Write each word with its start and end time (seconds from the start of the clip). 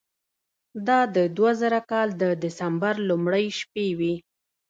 دا 0.87 0.99
د 1.15 1.17
دوه 1.37 1.51
زره 1.61 1.81
کال 1.91 2.07
د 2.21 2.23
دسمبر 2.43 2.95
لومړۍ 3.09 3.45
شپې 3.59 3.87
وې. 3.99 4.13